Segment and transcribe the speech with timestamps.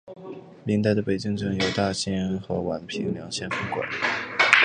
[0.63, 3.87] 明代的北京城由大兴和宛平两县分管。